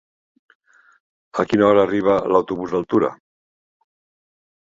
A 1.43 1.45
quina 1.51 1.67
hora 1.67 1.83
arriba 1.87 2.15
l'autobús 2.31 2.73
d'Altura? 2.77 3.11